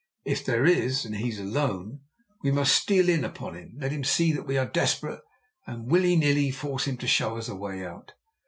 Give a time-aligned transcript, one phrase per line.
[0.25, 1.99] If there is, and he is alone,
[2.41, 5.21] we must steal in upon him, let him see that we are desperate,
[5.67, 8.13] and, willy nilly, force him to show us a way out.